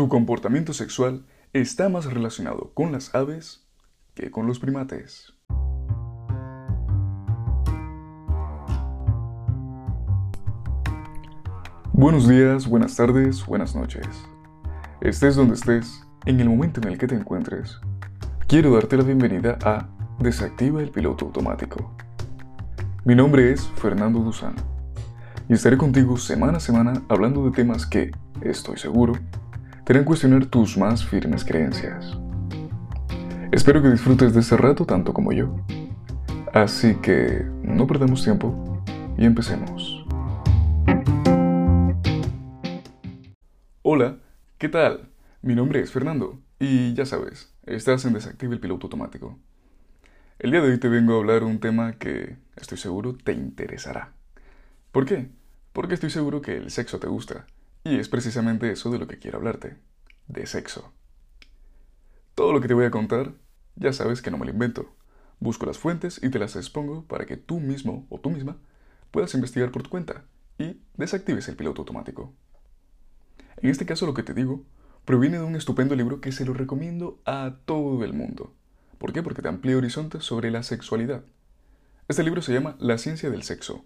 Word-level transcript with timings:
Tu 0.00 0.08
comportamiento 0.08 0.72
sexual 0.72 1.26
está 1.52 1.90
más 1.90 2.06
relacionado 2.06 2.70
con 2.72 2.90
las 2.90 3.14
aves 3.14 3.66
que 4.14 4.30
con 4.30 4.46
los 4.46 4.58
primates. 4.58 5.34
Buenos 11.92 12.26
días, 12.26 12.66
buenas 12.66 12.96
tardes, 12.96 13.44
buenas 13.44 13.76
noches. 13.76 14.06
Estés 15.02 15.36
donde 15.36 15.52
estés, 15.52 16.02
en 16.24 16.40
el 16.40 16.48
momento 16.48 16.80
en 16.80 16.88
el 16.88 16.96
que 16.96 17.06
te 17.06 17.14
encuentres, 17.14 17.78
quiero 18.48 18.72
darte 18.72 18.96
la 18.96 19.04
bienvenida 19.04 19.58
a 19.62 19.90
Desactiva 20.18 20.80
el 20.80 20.90
piloto 20.90 21.26
automático. 21.26 21.94
Mi 23.04 23.14
nombre 23.14 23.52
es 23.52 23.66
Fernando 23.76 24.20
Duzán 24.20 24.54
y 25.46 25.52
estaré 25.52 25.76
contigo 25.76 26.16
semana 26.16 26.56
a 26.56 26.60
semana 26.60 27.02
hablando 27.10 27.44
de 27.44 27.50
temas 27.50 27.84
que, 27.84 28.12
estoy 28.40 28.78
seguro, 28.78 29.12
te 29.84 29.92
harán 29.92 30.04
cuestionar 30.04 30.46
tus 30.46 30.76
más 30.76 31.04
firmes 31.04 31.44
creencias. 31.44 32.18
Espero 33.52 33.82
que 33.82 33.90
disfrutes 33.90 34.34
de 34.34 34.40
este 34.40 34.56
rato 34.56 34.84
tanto 34.84 35.12
como 35.12 35.32
yo. 35.32 35.56
Así 36.52 36.96
que 36.96 37.44
no 37.62 37.86
perdamos 37.86 38.22
tiempo 38.22 38.82
y 39.16 39.24
empecemos. 39.24 40.04
Hola, 43.82 44.18
¿qué 44.58 44.68
tal? 44.68 45.08
Mi 45.42 45.54
nombre 45.54 45.80
es 45.80 45.90
Fernando 45.90 46.40
y 46.58 46.94
ya 46.94 47.06
sabes, 47.06 47.54
estás 47.64 48.04
en 48.04 48.12
Desactive 48.12 48.54
el 48.54 48.60
Piloto 48.60 48.86
Automático. 48.86 49.38
El 50.38 50.52
día 50.52 50.60
de 50.60 50.70
hoy 50.70 50.78
te 50.78 50.88
vengo 50.88 51.14
a 51.14 51.18
hablar 51.18 51.44
un 51.44 51.60
tema 51.60 51.94
que 51.94 52.36
estoy 52.56 52.78
seguro 52.78 53.16
te 53.16 53.32
interesará. 53.32 54.12
¿Por 54.92 55.06
qué? 55.06 55.28
Porque 55.72 55.94
estoy 55.94 56.10
seguro 56.10 56.42
que 56.42 56.56
el 56.56 56.70
sexo 56.70 56.98
te 56.98 57.06
gusta 57.06 57.46
y 57.84 57.98
es 57.98 58.08
precisamente 58.08 58.70
eso 58.70 58.90
de 58.90 58.98
lo 58.98 59.06
que 59.06 59.18
quiero 59.18 59.38
hablarte, 59.38 59.76
de 60.28 60.46
sexo. 60.46 60.92
Todo 62.34 62.52
lo 62.52 62.60
que 62.60 62.68
te 62.68 62.74
voy 62.74 62.84
a 62.84 62.90
contar, 62.90 63.32
ya 63.76 63.92
sabes 63.92 64.22
que 64.22 64.30
no 64.30 64.38
me 64.38 64.46
lo 64.46 64.52
invento. 64.52 64.94
Busco 65.38 65.66
las 65.66 65.78
fuentes 65.78 66.20
y 66.22 66.28
te 66.28 66.38
las 66.38 66.56
expongo 66.56 67.04
para 67.06 67.24
que 67.24 67.36
tú 67.36 67.60
mismo 67.60 68.06
o 68.10 68.20
tú 68.20 68.30
misma 68.30 68.58
puedas 69.10 69.34
investigar 69.34 69.70
por 69.70 69.82
tu 69.82 69.90
cuenta 69.90 70.24
y 70.58 70.80
desactives 70.94 71.48
el 71.48 71.56
piloto 71.56 71.82
automático. 71.82 72.34
En 73.56 73.70
este 73.70 73.86
caso 73.86 74.06
lo 74.06 74.14
que 74.14 74.22
te 74.22 74.34
digo 74.34 74.64
proviene 75.04 75.38
de 75.38 75.44
un 75.44 75.56
estupendo 75.56 75.94
libro 75.96 76.20
que 76.20 76.32
se 76.32 76.44
lo 76.44 76.52
recomiendo 76.52 77.20
a 77.24 77.56
todo 77.64 78.04
el 78.04 78.12
mundo. 78.12 78.54
¿Por 78.98 79.12
qué? 79.12 79.22
Porque 79.22 79.42
te 79.42 79.48
amplía 79.48 79.78
horizontes 79.78 80.24
sobre 80.24 80.50
la 80.50 80.62
sexualidad. 80.62 81.24
Este 82.06 82.22
libro 82.22 82.42
se 82.42 82.52
llama 82.52 82.76
La 82.78 82.98
ciencia 82.98 83.30
del 83.30 83.42
sexo 83.42 83.84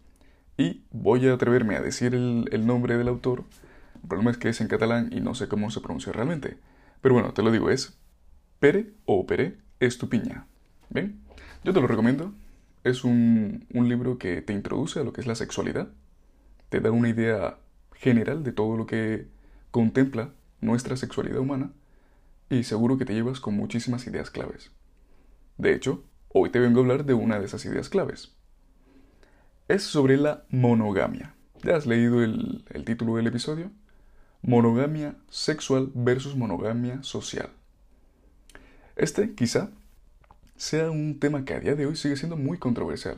y 0.56 0.82
voy 0.90 1.28
a 1.28 1.34
atreverme 1.34 1.76
a 1.76 1.82
decir 1.82 2.14
el, 2.14 2.48
el 2.50 2.66
nombre 2.66 2.96
del 2.96 3.08
autor 3.08 3.44
el 4.04 4.08
problema 4.08 4.30
es 4.30 4.36
que 4.36 4.50
es 4.50 4.60
en 4.60 4.68
catalán 4.68 5.08
y 5.12 5.22
no 5.22 5.34
sé 5.34 5.48
cómo 5.48 5.70
se 5.70 5.80
pronuncia 5.80 6.12
realmente. 6.12 6.58
Pero 7.00 7.14
bueno, 7.14 7.32
te 7.32 7.42
lo 7.42 7.50
digo, 7.50 7.70
es 7.70 7.98
Pere 8.60 8.92
o 9.06 9.26
Pere 9.26 9.56
Estupiña. 9.80 10.46
¿Bien? 10.90 11.22
Yo 11.64 11.72
te 11.72 11.80
lo 11.80 11.86
recomiendo. 11.86 12.34
Es 12.84 13.02
un, 13.02 13.66
un 13.72 13.88
libro 13.88 14.18
que 14.18 14.42
te 14.42 14.52
introduce 14.52 15.00
a 15.00 15.04
lo 15.04 15.14
que 15.14 15.22
es 15.22 15.26
la 15.26 15.34
sexualidad. 15.34 15.88
Te 16.68 16.80
da 16.80 16.90
una 16.90 17.08
idea 17.08 17.56
general 17.94 18.44
de 18.44 18.52
todo 18.52 18.76
lo 18.76 18.84
que 18.84 19.26
contempla 19.70 20.34
nuestra 20.60 20.98
sexualidad 20.98 21.40
humana 21.40 21.72
y 22.50 22.64
seguro 22.64 22.98
que 22.98 23.06
te 23.06 23.14
llevas 23.14 23.40
con 23.40 23.56
muchísimas 23.56 24.06
ideas 24.06 24.30
claves. 24.30 24.70
De 25.56 25.74
hecho, 25.74 26.04
hoy 26.28 26.50
te 26.50 26.60
vengo 26.60 26.80
a 26.80 26.82
hablar 26.82 27.06
de 27.06 27.14
una 27.14 27.38
de 27.38 27.46
esas 27.46 27.64
ideas 27.64 27.88
claves. 27.88 28.36
Es 29.66 29.82
sobre 29.82 30.18
la 30.18 30.44
monogamia. 30.50 31.34
¿Ya 31.62 31.76
has 31.76 31.86
leído 31.86 32.22
el, 32.22 32.66
el 32.68 32.84
título 32.84 33.16
del 33.16 33.28
episodio? 33.28 33.70
Monogamia 34.46 35.16
sexual 35.30 35.90
versus 35.94 36.36
monogamia 36.36 37.02
social. 37.02 37.48
Este, 38.94 39.34
quizá, 39.34 39.70
sea 40.56 40.90
un 40.90 41.18
tema 41.18 41.46
que 41.46 41.54
a 41.54 41.60
día 41.60 41.74
de 41.74 41.86
hoy 41.86 41.96
sigue 41.96 42.16
siendo 42.16 42.36
muy 42.36 42.58
controversial. 42.58 43.16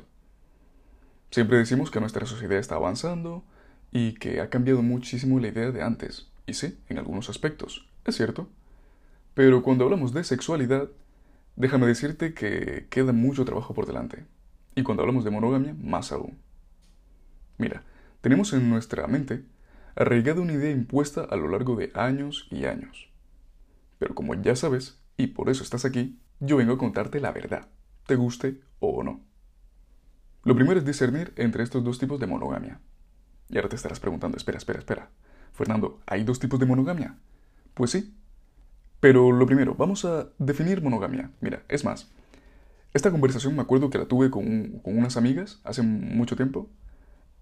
Siempre 1.32 1.58
decimos 1.58 1.90
que 1.90 1.98
nuestra 1.98 2.26
sociedad 2.26 2.58
está 2.58 2.76
avanzando 2.76 3.42
y 3.90 4.14
que 4.14 4.40
ha 4.40 4.50
cambiado 4.50 4.82
muchísimo 4.82 5.40
la 5.40 5.48
idea 5.48 5.72
de 5.72 5.82
antes. 5.82 6.28
Y 6.46 6.54
sí, 6.54 6.78
en 6.88 6.98
algunos 6.98 7.28
aspectos, 7.28 7.88
es 8.04 8.16
cierto. 8.16 8.48
Pero 9.34 9.64
cuando 9.64 9.84
hablamos 9.84 10.14
de 10.14 10.22
sexualidad, 10.22 10.88
déjame 11.56 11.88
decirte 11.88 12.34
que 12.34 12.86
queda 12.88 13.12
mucho 13.12 13.44
trabajo 13.44 13.74
por 13.74 13.86
delante. 13.86 14.24
Y 14.76 14.84
cuando 14.84 15.02
hablamos 15.02 15.24
de 15.24 15.30
monogamia, 15.32 15.74
más 15.82 16.12
aún. 16.12 16.38
Mira, 17.58 17.82
tenemos 18.20 18.52
en 18.52 18.70
nuestra 18.70 19.08
mente 19.08 19.42
arraigada 19.96 20.40
una 20.40 20.52
idea 20.52 20.70
impuesta 20.70 21.22
a 21.22 21.36
lo 21.36 21.48
largo 21.48 21.74
de 21.74 21.90
años 21.94 22.46
y 22.50 22.66
años. 22.66 23.10
Pero 23.98 24.14
como 24.14 24.34
ya 24.34 24.54
sabes, 24.54 25.00
y 25.16 25.28
por 25.28 25.48
eso 25.48 25.62
estás 25.62 25.84
aquí, 25.84 26.18
yo 26.38 26.58
vengo 26.58 26.74
a 26.74 26.78
contarte 26.78 27.18
la 27.18 27.32
verdad, 27.32 27.68
te 28.06 28.14
guste 28.14 28.60
o 28.78 29.02
no. 29.02 29.20
Lo 30.44 30.54
primero 30.54 30.78
es 30.78 30.84
discernir 30.84 31.32
entre 31.36 31.64
estos 31.64 31.82
dos 31.82 31.98
tipos 31.98 32.20
de 32.20 32.26
monogamia. 32.26 32.78
Y 33.48 33.56
ahora 33.56 33.68
te 33.68 33.76
estarás 33.76 33.98
preguntando, 33.98 34.36
espera, 34.36 34.58
espera, 34.58 34.78
espera. 34.78 35.10
Fernando, 35.52 36.00
¿hay 36.06 36.24
dos 36.24 36.38
tipos 36.38 36.60
de 36.60 36.66
monogamia? 36.66 37.16
Pues 37.74 37.90
sí. 37.90 38.14
Pero 39.00 39.32
lo 39.32 39.46
primero, 39.46 39.74
vamos 39.74 40.04
a 40.04 40.28
definir 40.38 40.82
monogamia. 40.82 41.30
Mira, 41.40 41.62
es 41.68 41.84
más, 41.84 42.10
esta 42.92 43.10
conversación 43.10 43.56
me 43.56 43.62
acuerdo 43.62 43.90
que 43.90 43.98
la 43.98 44.06
tuve 44.06 44.30
con, 44.30 44.78
con 44.80 44.96
unas 44.96 45.16
amigas 45.16 45.60
hace 45.64 45.82
mucho 45.82 46.36
tiempo 46.36 46.68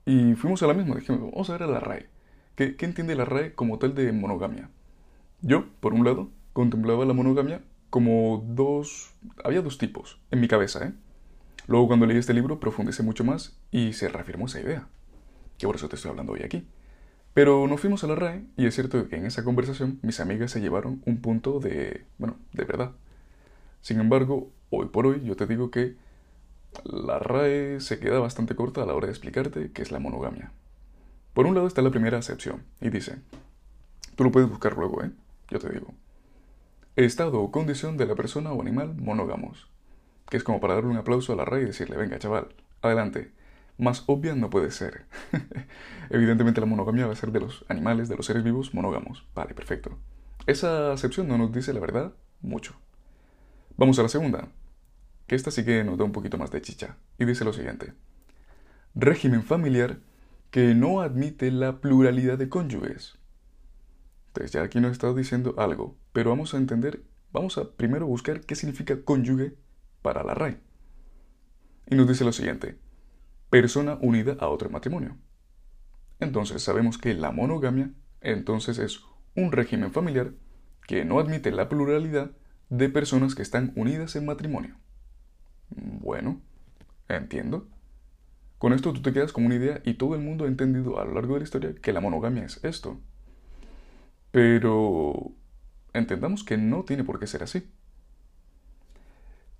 y 0.07 0.35
fuimos 0.35 0.63
a 0.63 0.67
la 0.67 0.75
misma, 0.75 0.97
dijimos, 0.97 1.21
vamos 1.33 1.51
a 1.51 1.53
ver 1.53 1.63
a 1.65 1.67
la 1.67 1.81
RAE. 1.81 2.09
¿Qué, 2.55 2.77
entiende 2.79 3.17
la 3.17 3.25
RAE 3.25 3.55
como 3.55 3.79
tal 3.79 3.95
de 3.95 4.13
monogamia? 4.13 4.71
Yo, 5.43 5.67
por 5.81 5.93
un 5.93 6.05
lado, 6.05 6.31
contemplaba 6.53 7.05
la 7.05 7.13
monogamia 7.13 7.63
como 7.91 8.45
dos... 8.47 9.13
Había 9.43 9.61
dos 9.61 9.79
tipos 9.79 10.21
en 10.31 10.41
mi 10.41 10.47
cabeza, 10.47 10.87
¿eh? 10.87 10.93
Luego 11.67 11.89
cuando 11.89 12.07
leí 12.07 12.19
este 12.19 12.35
libro 12.35 12.61
profundicé 12.61 13.03
mucho 13.03 13.25
más 13.25 13.59
y 13.71 13.95
se 13.95 14.09
reafirmó 14.09 14.47
esa 14.47 14.61
idea, 14.61 14.87
que 15.59 15.67
por 15.67 15.77
eso 15.77 15.89
te 15.89 15.97
estoy 15.97 16.11
hablando 16.11 16.33
hoy 16.33 16.43
aquí. 16.43 16.67
Pero 17.33 17.67
nos 17.67 17.81
fuimos 17.81 18.05
a 18.05 18.07
la 18.07 18.15
RAE 18.15 18.45
y 18.57 18.67
es 18.67 18.75
cierto 18.75 19.09
que 19.09 19.17
en 19.17 19.27
esa 19.27 19.43
conversación 19.43 19.99
mis 20.03 20.21
amigas 20.21 20.53
se 20.53 20.61
llevaron 20.61 21.03
un 21.07 21.21
punto 21.21 21.59
de... 21.59 22.05
bueno, 22.19 22.37
de 22.53 22.65
verdad. 22.65 22.93
Sin 23.81 23.99
embargo, 23.99 24.53
hoy 24.71 24.87
por 24.87 25.07
hoy 25.07 25.23
yo 25.25 25.35
te 25.35 25.47
digo 25.47 25.73
que 25.73 25.97
la 26.85 27.19
RAE 27.19 27.81
se 27.81 27.99
queda 27.99 28.21
bastante 28.21 28.55
corta 28.55 28.83
a 28.83 28.87
la 28.87 28.95
hora 28.95 29.07
de 29.07 29.13
explicarte 29.13 29.73
qué 29.73 29.83
es 29.83 29.91
la 29.91 29.99
monogamia. 29.99 30.53
Por 31.35 31.47
un 31.47 31.55
lado 31.55 31.67
está 31.67 31.83
la 31.83 31.91
primera 31.91 32.17
acepción, 32.17 32.63
y 32.81 32.91
dice, 32.91 33.19
tú 34.15 34.25
lo 34.25 34.31
puedes 34.31 34.49
buscar 34.49 34.77
luego, 34.77 35.03
¿eh? 35.03 35.11
Yo 35.51 35.59
te 35.59 35.69
digo. 35.69 35.93
Estado 36.97 37.41
o 37.41 37.51
condición 37.51 37.97
de 37.97 38.07
la 38.07 38.15
persona 38.15 38.53
o 38.53 38.61
animal 38.63 38.95
monógamos. 38.97 39.69
Que 40.31 40.37
es 40.37 40.45
como 40.45 40.61
para 40.61 40.75
darle 40.75 40.91
un 40.91 40.97
aplauso 40.97 41.33
a 41.33 41.37
la 41.37 41.45
RAE 41.45 41.63
y 41.63 41.67
decirle, 41.67 41.97
venga 41.97 42.21
chaval, 42.21 42.55
adelante. 42.83 43.33
Más 43.79 44.05
obvia 44.07 44.37
no 44.37 44.49
puede 44.49 44.71
ser. 44.71 45.07
Evidentemente 46.11 46.61
la 46.61 46.67
monogamia 46.67 47.07
va 47.07 47.13
a 47.13 47.17
ser 47.17 47.33
de 47.33 47.41
los 47.41 47.65
animales, 47.69 48.09
de 48.09 48.17
los 48.17 48.27
seres 48.27 48.45
vivos 48.45 48.73
monógamos. 48.73 49.27
Vale, 49.35 49.55
perfecto. 49.55 49.99
Esa 50.47 50.93
acepción 50.93 51.27
no 51.27 51.37
nos 51.37 51.53
dice 51.53 51.73
la 51.73 51.81
verdad 51.81 52.13
mucho. 52.43 52.77
Vamos 53.77 53.99
a 53.99 54.03
la 54.03 54.09
segunda, 54.09 54.49
que 55.27 55.35
esta 55.35 55.51
sí 55.51 55.65
que 55.65 55.83
nos 55.83 55.99
da 55.99 56.05
un 56.05 56.13
poquito 56.13 56.39
más 56.39 56.53
de 56.53 56.63
chicha, 56.63 56.97
y 57.19 57.25
dice 57.25 57.45
lo 57.45 57.53
siguiente. 57.53 57.93
Régimen 58.95 59.43
familiar 59.43 59.99
que 60.55 60.73
no 60.73 61.01
admite 61.01 61.51
la 61.51 61.81
pluralidad 61.81 62.39
de 62.39 62.49
cónyuges. 62.49 63.19
Entonces 64.29 64.53
ya 64.53 64.63
aquí 64.63 64.79
nos 64.79 64.93
está 64.93 65.13
diciendo 65.13 65.57
algo, 65.59 65.99
pero 66.13 66.31
vamos 66.31 66.55
a 66.55 66.59
entender, 66.59 67.03
vamos 67.33 67.59
a 67.59 67.73
primero 67.73 68.07
buscar 68.07 68.43
qué 68.43 68.55
significa 68.55 69.03
cónyuge 69.03 69.57
para 70.01 70.23
la 70.23 70.33
RAE. 70.33 70.61
Y 71.91 71.97
nos 71.97 72.07
dice 72.07 72.25
lo 72.25 72.31
siguiente, 72.31 72.79
persona 73.51 73.99
unida 74.01 74.37
a 74.39 74.47
otro 74.47 74.71
matrimonio. 74.71 75.17
Entonces 76.21 76.63
sabemos 76.63 76.99
que 76.99 77.15
la 77.15 77.33
monogamia 77.33 77.91
entonces 78.21 78.79
es 78.79 79.01
un 79.35 79.51
régimen 79.51 79.91
familiar 79.91 80.35
que 80.87 81.05
no 81.05 81.19
admite 81.19 81.51
la 81.51 81.69
pluralidad 81.69 82.31
de 82.69 82.89
personas 82.91 83.35
que 83.35 83.43
están 83.43 83.73
unidas 83.75 84.15
en 84.15 84.27
matrimonio. 84.27 84.77
Bueno, 85.71 86.41
entiendo. 87.09 87.67
Con 88.65 88.73
esto 88.73 88.95
tú 88.95 89.03
te 89.03 89.13
quedas 89.13 89.31
con 89.31 89.45
una 89.45 89.57
idea 89.57 89.83
y 89.85 89.93
todo 89.93 90.15
el 90.15 90.23
mundo 90.23 90.47
ha 90.47 90.49
entendido 90.49 90.99
a 90.99 91.05
lo 91.05 91.13
largo 91.13 91.35
de 91.35 91.41
la 91.41 91.45
historia 91.45 91.75
que 91.75 91.93
la 91.93 92.01
monogamia 92.01 92.45
es 92.45 92.65
esto. 92.65 92.99
Pero 94.31 95.33
entendamos 95.93 96.45
que 96.45 96.57
no 96.57 96.83
tiene 96.85 97.05
por 97.05 97.21
qué 97.21 97.27
ser 97.27 97.43
así. 97.43 97.71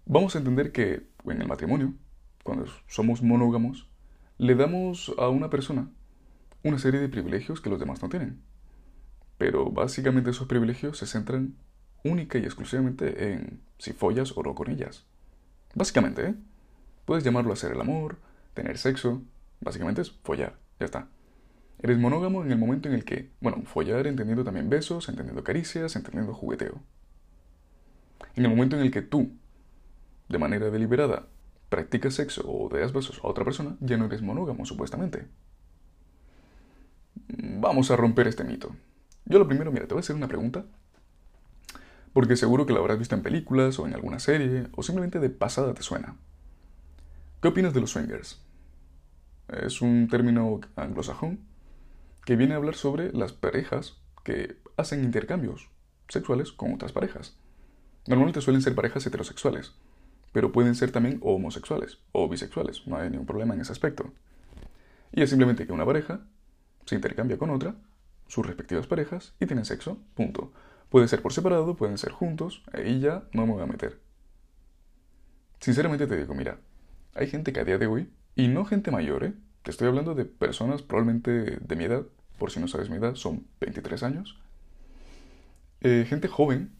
Vamos 0.07 0.35
a 0.35 0.39
entender 0.39 0.73
que 0.73 1.07
en 1.27 1.43
el 1.43 1.47
matrimonio, 1.47 1.93
cuando 2.45 2.65
somos 2.87 3.21
monógamos, 3.21 3.91
le 4.39 4.55
damos 4.55 5.15
a 5.19 5.29
una 5.29 5.51
persona 5.51 5.91
una 6.63 6.79
serie 6.79 6.99
de 6.99 7.11
privilegios 7.11 7.61
que 7.61 7.69
los 7.69 7.79
demás 7.79 8.01
no 8.01 8.09
tienen. 8.09 8.41
Pero 9.37 9.71
básicamente 9.71 10.31
esos 10.31 10.49
privilegios 10.49 10.97
se 10.97 11.07
centran 11.07 11.57
única 12.05 12.39
y 12.39 12.45
exclusivamente 12.45 13.35
en 13.35 13.61
si 13.77 13.93
follas 13.93 14.33
o 14.35 14.43
no 14.43 14.55
con 14.55 14.71
ellas. 14.71 15.05
Básicamente, 15.75 16.27
¿eh? 16.29 16.35
Puedes 17.05 17.23
llamarlo 17.23 17.53
hacer 17.53 17.73
el 17.73 17.83
amor, 17.83 18.17
tener 18.55 18.79
sexo, 18.79 19.23
básicamente 19.61 20.01
es 20.01 20.11
follar, 20.11 20.57
ya 20.79 20.87
está. 20.87 21.09
Eres 21.83 21.99
monógamo 21.99 22.43
en 22.43 22.51
el 22.51 22.59
momento 22.59 22.89
en 22.89 22.95
el 22.95 23.05
que, 23.05 23.31
bueno, 23.41 23.63
follar 23.67 24.07
entendiendo 24.07 24.45
también 24.45 24.71
besos, 24.71 25.09
entendiendo 25.09 25.45
caricias, 25.45 25.97
entendiendo 25.97 26.33
jugueteo. 26.33 26.81
En 28.37 28.45
el 28.45 28.51
momento 28.51 28.77
en 28.77 28.83
el 28.83 28.91
que 28.91 29.03
tú, 29.03 29.33
de 30.29 30.39
manera 30.39 30.71
deliberada, 30.71 31.27
practicas 31.69 32.15
sexo 32.15 32.43
o 32.47 32.69
das 32.69 32.93
besos 32.93 33.21
a 33.23 33.29
otra 33.29 33.45
persona, 33.45 33.77
ya 33.81 33.97
no 33.97 34.07
eres 34.07 34.23
monógamo, 34.23 34.65
supuestamente. 34.65 35.27
Vamos 37.29 37.91
a 37.91 37.97
romper 37.97 38.29
este 38.29 38.45
mito. 38.45 38.75
Yo 39.27 39.39
lo 39.39 39.49
primero, 39.49 39.73
mira, 39.73 39.87
te 39.87 39.95
voy 39.95 40.01
a 40.01 40.05
hacer 40.05 40.17
una 40.17 40.29
pregunta. 40.29 40.65
Porque 42.13 42.37
seguro 42.37 42.65
que 42.65 42.73
la 42.73 42.79
habrás 42.79 42.99
visto 42.99 43.15
en 43.15 43.23
películas 43.23 43.79
o 43.79 43.87
en 43.87 43.95
alguna 43.95 44.21
serie, 44.21 44.69
o 44.77 44.83
simplemente 44.83 45.19
de 45.19 45.31
pasada 45.31 45.75
te 45.75 45.83
suena. 45.83 46.17
¿Qué 47.43 47.49
opinas 47.49 47.75
de 47.75 47.81
los 47.81 47.91
swingers? 47.91 48.44
Es 49.49 49.83
un 49.83 50.09
término 50.09 50.61
anglosajón 50.77 51.41
que 52.25 52.37
viene 52.37 52.55
a 52.55 52.57
hablar 52.57 52.75
sobre 52.75 53.13
las 53.13 53.33
parejas 53.33 53.99
que 54.25 54.57
hacen 54.77 55.05
intercambios 55.05 55.69
sexuales 56.09 56.53
con 56.53 56.73
otras 56.73 56.93
parejas. 56.93 57.37
Normalmente 58.07 58.41
suelen 58.41 58.63
ser 58.63 58.75
parejas 58.75 59.07
heterosexuales, 59.07 59.75
pero 60.33 60.53
pueden 60.53 60.75
ser 60.75 60.91
también 60.91 61.21
homosexuales 61.23 61.99
o 62.13 62.29
bisexuales, 62.29 62.87
no 62.87 62.97
hay 62.97 63.11
ningún 63.11 63.27
problema 63.27 63.55
en 63.55 63.61
ese 63.61 63.73
aspecto. 63.73 64.13
Y 65.13 65.23
es 65.23 65.31
simplemente 65.31 65.67
que 65.67 65.73
una 65.73 65.87
pareja 65.87 66.27
se 66.87 66.97
intercambia 66.97 67.39
con 67.39 67.51
otra, 67.51 67.77
sus 68.27 68.47
respectivas 68.47 68.87
parejas, 68.87 69.35
y 69.41 69.47
tienen 69.47 69.65
sexo, 69.65 69.99
punto. 70.15 70.53
Puede 70.89 71.09
ser 71.09 71.23
por 71.23 71.33
separado, 71.33 71.77
pueden 71.77 71.99
ser 71.99 72.13
juntos, 72.13 72.63
ahí 72.73 73.01
ya 73.01 73.25
no 73.33 73.47
me 73.47 73.53
voy 73.53 73.63
a 73.63 73.67
meter. 73.67 74.01
Sinceramente 75.61 76.07
te 76.07 76.17
digo, 76.17 76.35
mira, 76.35 76.59
hay 77.15 77.29
gente 77.29 77.53
que 77.53 77.61
a 77.61 77.65
día 77.65 77.79
de 77.79 77.87
hoy, 77.87 78.11
y 78.37 78.49
no 78.49 78.65
gente 78.65 78.91
mayor, 78.91 79.25
¿eh? 79.25 79.35
Te 79.63 79.71
estoy 79.71 79.89
hablando 79.89 80.15
de 80.15 80.25
personas 80.25 80.83
probablemente 80.83 81.31
de 81.31 81.77
mi 81.77 81.85
edad, 81.85 82.05
por 82.39 82.51
si 82.51 82.61
no 82.61 82.69
sabes 82.69 82.91
mi 82.91 82.97
edad, 82.97 83.15
son 83.15 83.47
23 83.61 84.03
años. 84.03 84.39
Eh, 85.81 86.05
gente 86.09 86.29
joven 86.29 86.75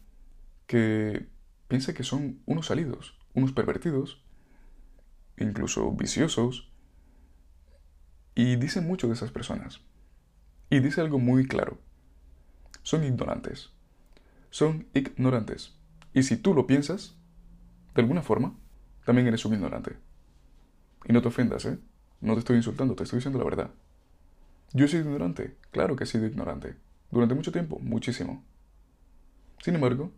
que 0.67 1.27
piensa 1.67 1.93
que 1.93 2.03
son 2.03 2.41
unos 2.45 2.67
salidos, 2.67 3.17
unos 3.33 3.53
pervertidos, 3.53 4.23
incluso 5.37 5.91
viciosos, 5.91 6.69
y 8.35 8.57
dice 8.57 8.81
mucho 8.81 9.07
de 9.07 9.13
esas 9.13 9.31
personas. 9.31 9.81
Y 10.69 10.79
dice 10.79 11.01
algo 11.01 11.19
muy 11.19 11.47
claro. 11.47 11.79
Son 12.83 13.03
ignorantes. 13.03 13.71
Son 14.49 14.87
ignorantes. 14.93 15.75
Y 16.13 16.23
si 16.23 16.37
tú 16.37 16.53
lo 16.53 16.67
piensas, 16.67 17.15
de 17.93 18.01
alguna 18.01 18.21
forma, 18.21 18.57
también 19.05 19.27
eres 19.27 19.45
un 19.45 19.53
ignorante. 19.53 19.97
Y 21.07 21.13
no 21.13 21.21
te 21.21 21.27
ofendas, 21.27 21.65
¿eh? 21.65 21.77
No 22.21 22.33
te 22.33 22.39
estoy 22.39 22.57
insultando, 22.57 22.95
te 22.95 23.03
estoy 23.03 23.17
diciendo 23.17 23.39
la 23.39 23.45
verdad. 23.45 23.71
Yo 24.73 24.85
he 24.85 24.87
sido 24.87 25.03
ignorante, 25.03 25.55
claro 25.71 25.95
que 25.95 26.05
he 26.05 26.07
sido 26.07 26.25
ignorante. 26.25 26.75
Durante 27.11 27.35
mucho 27.35 27.51
tiempo, 27.51 27.79
muchísimo. 27.79 28.43
Sin 29.61 29.75
embargo, 29.75 30.11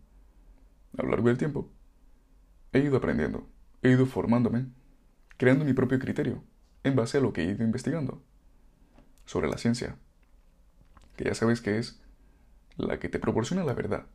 a 0.96 1.02
lo 1.02 1.10
largo 1.10 1.28
del 1.28 1.38
tiempo, 1.38 1.70
he 2.72 2.80
ido 2.80 2.96
aprendiendo, 2.96 3.46
he 3.82 3.90
ido 3.90 4.06
formándome, 4.06 4.66
creando 5.36 5.64
mi 5.64 5.74
propio 5.74 5.98
criterio, 5.98 6.42
en 6.84 6.96
base 6.96 7.18
a 7.18 7.20
lo 7.20 7.32
que 7.32 7.42
he 7.42 7.52
ido 7.52 7.64
investigando 7.64 8.22
sobre 9.26 9.48
la 9.48 9.58
ciencia, 9.58 9.96
que 11.16 11.24
ya 11.24 11.34
sabes 11.34 11.60
que 11.60 11.78
es 11.78 12.00
la 12.76 12.98
que 12.98 13.08
te 13.08 13.18
proporciona 13.18 13.64
la 13.64 13.74
verdad. 13.74 14.06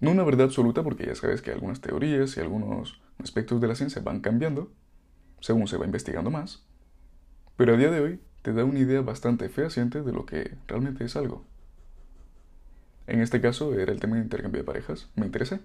No 0.00 0.10
una 0.10 0.24
verdad 0.24 0.46
absoluta 0.46 0.82
porque 0.82 1.06
ya 1.06 1.14
sabes 1.14 1.42
que 1.42 1.52
algunas 1.52 1.80
teorías 1.80 2.36
y 2.36 2.40
algunos 2.40 3.00
aspectos 3.18 3.60
de 3.60 3.68
la 3.68 3.74
ciencia 3.74 4.02
van 4.02 4.20
cambiando 4.20 4.72
según 5.40 5.68
se 5.68 5.76
va 5.76 5.86
investigando 5.86 6.30
más, 6.30 6.62
pero 7.56 7.74
a 7.74 7.76
día 7.76 7.90
de 7.90 8.00
hoy 8.00 8.20
te 8.42 8.52
da 8.52 8.64
una 8.64 8.78
idea 8.78 9.00
bastante 9.00 9.48
fehaciente 9.48 10.02
de 10.02 10.12
lo 10.12 10.26
que 10.26 10.56
realmente 10.66 11.04
es 11.04 11.16
algo. 11.16 11.44
En 13.06 13.20
este 13.20 13.40
caso 13.40 13.74
era 13.74 13.90
el 13.90 14.00
tema 14.00 14.16
de 14.16 14.22
intercambio 14.22 14.60
de 14.60 14.66
parejas. 14.66 15.08
Me 15.16 15.26
interesé. 15.26 15.60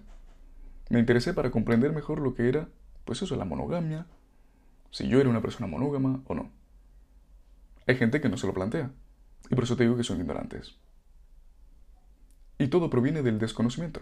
Me 0.88 0.98
interesé 0.98 1.34
para 1.34 1.50
comprender 1.50 1.92
mejor 1.92 2.20
lo 2.20 2.34
que 2.34 2.48
era, 2.48 2.68
pues 3.04 3.22
eso, 3.22 3.36
la 3.36 3.44
monogamia, 3.44 4.06
si 4.90 5.08
yo 5.08 5.20
era 5.20 5.28
una 5.28 5.42
persona 5.42 5.66
monógama 5.66 6.22
o 6.26 6.34
no. 6.34 6.50
Hay 7.86 7.96
gente 7.96 8.20
que 8.20 8.28
no 8.28 8.36
se 8.36 8.46
lo 8.46 8.54
plantea, 8.54 8.90
y 9.50 9.54
por 9.54 9.64
eso 9.64 9.76
te 9.76 9.84
digo 9.84 9.96
que 9.96 10.04
son 10.04 10.20
ignorantes. 10.20 10.76
Y 12.58 12.68
todo 12.68 12.90
proviene 12.90 13.22
del 13.22 13.38
desconocimiento. 13.38 14.00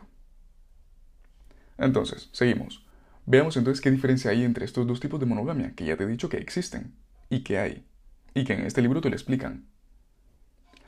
Entonces, 1.79 2.29
seguimos. 2.33 2.85
Veamos 3.25 3.57
entonces 3.57 3.81
qué 3.81 3.91
diferencia 3.91 4.31
hay 4.31 4.45
entre 4.45 4.65
estos 4.65 4.87
dos 4.87 5.01
tipos 5.01 5.21
de 5.21 5.27
monogamia, 5.27 5.75
que 5.75 5.85
ya 5.85 5.97
te 5.97 6.05
he 6.05 6.09
dicho 6.09 6.29
que 6.29 6.39
existen 6.39 6.95
y 7.31 7.45
que 7.45 7.59
hay, 7.59 7.87
y 8.35 8.45
que 8.45 8.55
en 8.55 8.67
este 8.67 8.83
libro 8.83 9.01
te 9.01 9.11
lo 9.11 9.15
explican. 9.15 9.67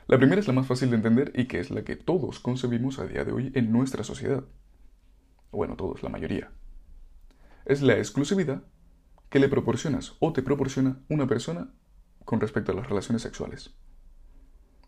La 0.07 0.17
primera 0.17 0.39
es 0.39 0.47
la 0.47 0.53
más 0.53 0.67
fácil 0.67 0.89
de 0.89 0.97
entender 0.97 1.31
y 1.33 1.45
que 1.45 1.59
es 1.59 1.71
la 1.71 1.83
que 1.83 1.95
todos 1.95 2.39
concebimos 2.39 2.99
a 2.99 3.07
día 3.07 3.23
de 3.23 3.31
hoy 3.31 3.51
en 3.55 3.71
nuestra 3.71 4.03
sociedad. 4.03 4.43
Bueno, 5.51 5.75
todos, 5.75 6.03
la 6.03 6.09
mayoría. 6.09 6.51
Es 7.65 7.81
la 7.81 7.97
exclusividad 7.97 8.63
que 9.29 9.39
le 9.39 9.49
proporcionas 9.49 10.15
o 10.19 10.33
te 10.33 10.43
proporciona 10.43 10.99
una 11.09 11.27
persona 11.27 11.71
con 12.23 12.39
respecto 12.39 12.71
a 12.71 12.75
las 12.75 12.87
relaciones 12.87 13.21
sexuales. 13.21 13.73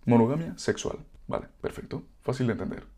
Monogamia 0.05 0.57
sexual. 0.57 0.99
Vale, 1.27 1.47
perfecto. 1.61 2.03
Fácil 2.21 2.47
de 2.47 2.53
entender. 2.53 2.96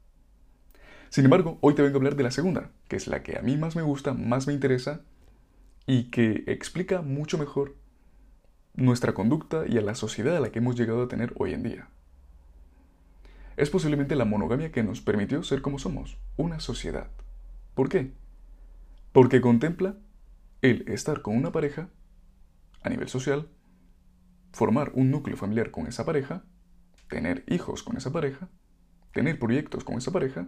Sin 1.10 1.26
embargo, 1.26 1.58
hoy 1.62 1.74
te 1.74 1.82
vengo 1.82 1.96
a 1.96 2.00
hablar 2.00 2.16
de 2.16 2.24
la 2.24 2.32
segunda, 2.32 2.70
que 2.88 2.96
es 2.96 3.08
la 3.08 3.24
que 3.24 3.38
a 3.38 3.42
mí 3.42 3.58
más 3.58 3.76
me 3.76 3.82
gusta, 3.82 4.14
más 4.14 4.46
me 4.46 4.54
interesa 4.54 5.02
y 5.88 6.12
que 6.12 6.44
explica 6.46 7.02
mucho 7.02 7.40
mejor 7.40 7.76
nuestra 8.76 9.14
conducta 9.14 9.66
y 9.68 9.80
a 9.80 9.82
la 9.82 9.96
sociedad 9.96 10.38
a 10.38 10.40
la 10.40 10.52
que 10.52 10.60
hemos 10.60 10.76
llegado 10.76 11.04
a 11.04 11.08
tener 11.08 11.34
hoy 11.38 11.54
en 11.54 11.64
día. 11.64 11.90
Es 13.58 13.72
posiblemente 13.72 14.16
la 14.16 14.26
monogamia 14.26 14.72
que 14.72 14.84
nos 14.84 15.02
permitió 15.02 15.42
ser 15.42 15.64
como 15.64 15.80
somos, 15.80 16.20
una 16.38 16.60
sociedad. 16.60 17.10
¿Por 17.74 17.90
qué? 17.90 18.14
Porque 19.12 19.42
contempla 19.42 19.98
el 20.62 20.88
estar 20.88 21.24
con 21.24 21.36
una 21.36 21.52
pareja 21.52 21.90
a 22.84 22.90
nivel 22.90 23.10
social, 23.10 23.50
formar 24.54 24.92
un 24.94 25.10
núcleo 25.10 25.38
familiar 25.38 25.72
con 25.72 25.88
esa 25.88 26.06
pareja, 26.06 26.44
tener 27.10 27.44
hijos 27.48 27.82
con 27.82 27.98
esa 27.98 28.12
pareja, 28.12 28.48
tener 29.12 29.40
proyectos 29.40 29.84
con 29.84 29.98
esa 29.98 30.12
pareja, 30.12 30.48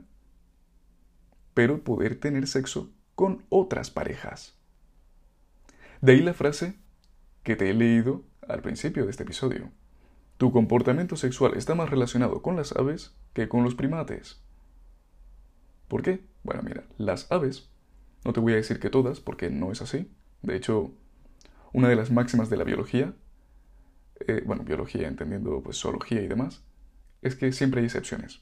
pero 1.53 1.83
poder 1.83 2.19
tener 2.19 2.47
sexo 2.47 2.91
con 3.15 3.45
otras 3.49 3.89
parejas. 3.91 4.57
De 6.01 6.13
ahí 6.13 6.21
la 6.21 6.33
frase 6.33 6.75
que 7.43 7.55
te 7.55 7.69
he 7.69 7.73
leído 7.73 8.23
al 8.47 8.61
principio 8.61 9.05
de 9.05 9.11
este 9.11 9.23
episodio. 9.23 9.71
Tu 10.37 10.51
comportamiento 10.51 11.15
sexual 11.15 11.55
está 11.55 11.75
más 11.75 11.89
relacionado 11.89 12.41
con 12.41 12.55
las 12.55 12.71
aves 12.75 13.15
que 13.33 13.47
con 13.47 13.63
los 13.63 13.75
primates. 13.75 14.41
¿Por 15.87 16.01
qué? 16.01 16.25
Bueno, 16.43 16.63
mira, 16.63 16.83
las 16.97 17.31
aves, 17.31 17.69
no 18.25 18.33
te 18.33 18.39
voy 18.39 18.53
a 18.53 18.55
decir 18.55 18.79
que 18.79 18.89
todas, 18.89 19.19
porque 19.19 19.49
no 19.49 19.71
es 19.71 19.81
así. 19.81 20.11
De 20.41 20.55
hecho, 20.55 20.91
una 21.73 21.89
de 21.89 21.95
las 21.95 22.11
máximas 22.11 22.49
de 22.49 22.57
la 22.57 22.63
biología, 22.63 23.13
eh, 24.27 24.41
bueno, 24.45 24.63
biología 24.63 25.07
entendiendo 25.07 25.61
pues 25.61 25.77
zoología 25.77 26.21
y 26.21 26.27
demás, 26.27 26.63
es 27.21 27.35
que 27.35 27.51
siempre 27.51 27.81
hay 27.81 27.85
excepciones. 27.85 28.41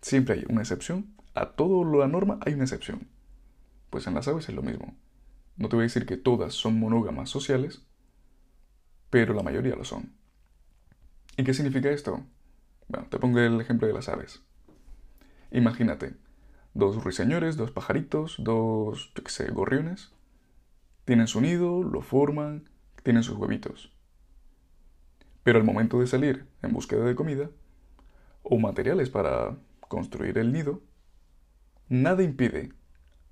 Siempre 0.00 0.36
hay 0.36 0.46
una 0.48 0.62
excepción. 0.62 1.14
A 1.38 1.52
todo 1.52 1.84
lo 1.84 2.00
la 2.00 2.08
norma 2.08 2.40
hay 2.44 2.54
una 2.54 2.64
excepción. 2.64 3.06
Pues 3.90 4.08
en 4.08 4.14
las 4.14 4.26
aves 4.26 4.48
es 4.48 4.54
lo 4.56 4.62
mismo. 4.62 4.96
No 5.56 5.68
te 5.68 5.76
voy 5.76 5.84
a 5.84 5.86
decir 5.86 6.04
que 6.04 6.16
todas 6.16 6.52
son 6.52 6.80
monógamas 6.80 7.30
sociales, 7.30 7.84
pero 9.08 9.34
la 9.34 9.44
mayoría 9.44 9.76
lo 9.76 9.84
son. 9.84 10.14
¿Y 11.36 11.44
qué 11.44 11.54
significa 11.54 11.90
esto? 11.90 12.26
Bueno, 12.88 13.06
te 13.08 13.20
pongo 13.20 13.38
el 13.38 13.60
ejemplo 13.60 13.86
de 13.86 13.94
las 13.94 14.08
aves. 14.08 14.42
Imagínate, 15.52 16.16
dos 16.74 17.04
ruiseñores, 17.04 17.56
dos 17.56 17.70
pajaritos, 17.70 18.34
dos, 18.40 19.12
yo 19.14 19.22
qué 19.22 19.30
sé, 19.30 19.48
gorriones. 19.52 20.10
Tienen 21.04 21.28
su 21.28 21.40
nido, 21.40 21.84
lo 21.84 22.02
forman, 22.02 22.68
tienen 23.04 23.22
sus 23.22 23.36
huevitos. 23.36 23.92
Pero 25.44 25.58
al 25.60 25.64
momento 25.64 26.00
de 26.00 26.08
salir 26.08 26.48
en 26.62 26.72
búsqueda 26.72 27.04
de 27.04 27.14
comida, 27.14 27.48
o 28.42 28.58
materiales 28.58 29.08
para 29.08 29.56
construir 29.78 30.36
el 30.38 30.52
nido, 30.52 30.82
nada 31.88 32.22
impide 32.22 32.72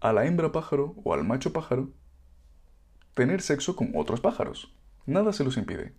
a 0.00 0.12
la 0.12 0.26
hembra 0.26 0.52
pájaro 0.52 0.94
o 1.04 1.14
al 1.14 1.24
macho 1.24 1.52
pájaro 1.52 1.90
tener 3.14 3.40
sexo 3.42 3.76
con 3.76 3.92
otros 3.94 4.20
pájaros. 4.20 4.74
Nada 5.06 5.32
se 5.32 5.44
los 5.44 5.56
impide. 5.56 5.92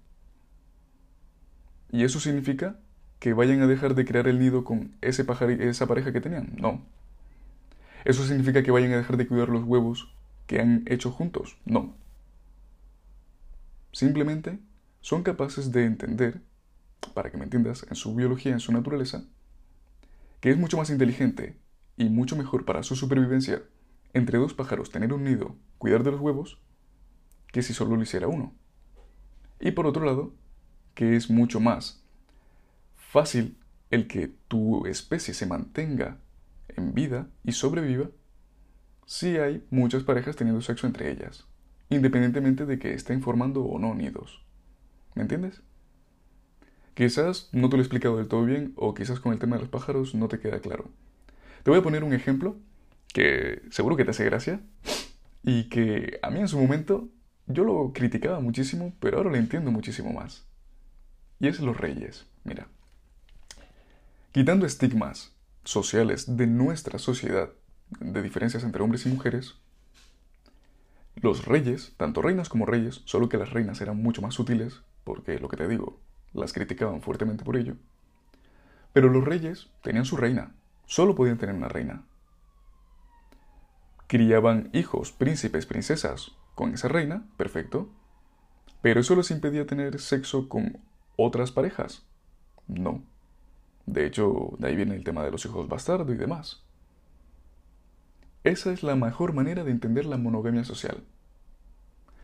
¿Y 1.91 2.03
eso 2.03 2.19
significa 2.19 2.79
que 3.19 3.33
vayan 3.33 3.61
a 3.61 3.67
dejar 3.67 3.95
de 3.95 4.05
crear 4.05 4.27
el 4.27 4.39
nido 4.39 4.63
con 4.63 4.95
ese 5.01 5.25
esa 5.59 5.87
pareja 5.87 6.13
que 6.13 6.21
tenían? 6.21 6.53
No. 6.57 6.85
¿Eso 8.05 8.23
significa 8.25 8.63
que 8.63 8.71
vayan 8.71 8.93
a 8.93 8.97
dejar 8.97 9.17
de 9.17 9.27
cuidar 9.27 9.49
los 9.49 9.63
huevos 9.63 10.13
que 10.45 10.59
han 10.59 10.83
hecho 10.85 11.11
juntos? 11.11 11.57
No. 11.65 11.95
Simplemente 13.91 14.59
son 15.01 15.23
capaces 15.23 15.71
de 15.71 15.85
entender, 15.85 16.41
para 17.13 17.31
que 17.31 17.37
me 17.37 17.45
entiendas, 17.45 17.85
en 17.89 17.95
su 17.95 18.13
biología, 18.13 18.51
en 18.51 18.59
su 18.59 18.71
naturaleza, 18.71 19.23
que 20.39 20.51
es 20.51 20.57
mucho 20.57 20.77
más 20.77 20.89
inteligente 20.89 21.57
y 21.97 22.09
mucho 22.09 22.35
mejor 22.35 22.63
para 22.63 22.83
su 22.83 22.95
supervivencia 22.95 23.63
entre 24.13 24.37
dos 24.37 24.53
pájaros 24.53 24.91
tener 24.91 25.13
un 25.13 25.23
nido, 25.23 25.55
cuidar 25.77 26.03
de 26.03 26.11
los 26.11 26.21
huevos, 26.21 26.59
que 27.51 27.61
si 27.61 27.73
solo 27.73 27.95
lo 27.95 28.01
hiciera 28.01 28.27
uno. 28.27 28.53
Y 29.59 29.71
por 29.71 29.87
otro 29.87 30.05
lado, 30.05 30.33
que 30.93 31.15
es 31.15 31.29
mucho 31.29 31.59
más 31.59 32.03
fácil 32.95 33.57
el 33.89 34.07
que 34.07 34.27
tu 34.47 34.85
especie 34.85 35.33
se 35.33 35.45
mantenga 35.45 36.19
en 36.69 36.93
vida 36.93 37.29
y 37.43 37.53
sobreviva 37.53 38.09
si 39.05 39.37
hay 39.37 39.65
muchas 39.69 40.03
parejas 40.03 40.35
teniendo 40.35 40.61
sexo 40.61 40.85
entre 40.85 41.11
ellas, 41.11 41.47
independientemente 41.89 42.65
de 42.65 42.77
que 42.77 42.93
estén 42.93 43.21
formando 43.21 43.63
o 43.63 43.79
no 43.79 43.95
nidos. 43.95 44.45
¿Me 45.15 45.21
entiendes? 45.21 45.61
Quizás 46.93 47.49
no 47.53 47.69
te 47.69 47.77
lo 47.77 47.81
he 47.81 47.85
explicado 47.85 48.17
del 48.17 48.27
todo 48.27 48.43
bien 48.43 48.73
o 48.75 48.93
quizás 48.93 49.19
con 49.19 49.31
el 49.31 49.39
tema 49.39 49.55
de 49.55 49.61
los 49.61 49.69
pájaros 49.69 50.13
no 50.13 50.27
te 50.27 50.39
queda 50.39 50.59
claro. 50.59 50.89
Te 51.67 51.71
voy 51.71 51.81
a 51.81 51.83
poner 51.83 52.05
un 52.05 52.13
ejemplo 52.13 52.55
que 53.09 53.61
seguro 53.71 53.97
que 53.97 54.05
te 54.05 54.11
hace 54.11 54.23
gracia 54.23 54.61
y 55.43 55.67
que 55.67 56.17
a 56.23 56.29
mí 56.29 56.39
en 56.39 56.47
su 56.47 56.57
momento 56.57 57.09
yo 57.45 57.65
lo 57.65 57.91
criticaba 57.91 58.39
muchísimo, 58.39 58.93
pero 59.01 59.17
ahora 59.17 59.31
lo 59.31 59.35
entiendo 59.35 59.69
muchísimo 59.69 60.13
más. 60.13 60.45
Y 61.41 61.49
es 61.49 61.59
los 61.59 61.75
reyes. 61.75 62.25
Mira, 62.45 62.69
quitando 64.31 64.65
estigmas 64.65 65.35
sociales 65.65 66.37
de 66.37 66.47
nuestra 66.47 66.99
sociedad, 66.99 67.49
de 67.99 68.21
diferencias 68.21 68.63
entre 68.63 68.81
hombres 68.81 69.05
y 69.05 69.09
mujeres, 69.09 69.55
los 71.17 71.43
reyes, 71.43 71.95
tanto 71.97 72.21
reinas 72.21 72.47
como 72.47 72.65
reyes, 72.65 73.01
solo 73.03 73.27
que 73.27 73.37
las 73.37 73.49
reinas 73.49 73.81
eran 73.81 74.01
mucho 74.01 74.21
más 74.21 74.35
sutiles, 74.35 74.83
porque 75.03 75.37
lo 75.37 75.49
que 75.49 75.57
te 75.57 75.67
digo, 75.67 75.99
las 76.31 76.53
criticaban 76.53 77.01
fuertemente 77.01 77.43
por 77.43 77.57
ello, 77.57 77.75
pero 78.93 79.09
los 79.09 79.25
reyes 79.25 79.67
tenían 79.81 80.05
su 80.05 80.15
reina, 80.15 80.53
solo 80.87 81.13
podían 81.13 81.37
tener 81.37 81.53
una 81.53 81.69
reina. 81.69 82.03
Criaban 84.07 84.69
hijos, 84.73 85.11
príncipes, 85.11 85.67
princesas, 85.67 86.31
con 86.55 86.73
esa 86.73 86.87
reina, 86.87 87.27
perfecto, 87.37 87.89
pero 88.81 89.01
eso 89.01 89.15
les 89.15 89.29
impedía 89.29 89.67
tener 89.67 89.99
sexo 89.99 90.49
con 90.49 90.79
otras 91.17 91.51
parejas. 91.51 92.05
No. 92.67 93.03
De 93.85 94.05
hecho, 94.05 94.55
de 94.57 94.67
ahí 94.67 94.75
viene 94.75 94.95
el 94.95 95.03
tema 95.03 95.23
de 95.23 95.31
los 95.31 95.45
hijos 95.45 95.67
bastardo 95.67 96.11
y 96.13 96.17
demás. 96.17 96.63
Esa 98.43 98.71
es 98.71 98.81
la 98.81 98.95
mejor 98.95 99.33
manera 99.33 99.63
de 99.63 99.71
entender 99.71 100.05
la 100.05 100.17
monogamia 100.17 100.63
social. 100.63 101.03